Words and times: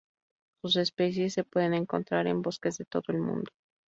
Sus 0.63 0.77
especies 0.77 1.35
se 1.35 1.43
pueden 1.43 1.75
encontrar 1.75 2.25
en 2.25 2.41
bosques 2.41 2.75
de 2.79 2.85
todo 2.85 3.03
el 3.09 3.19
mundo. 3.19 3.51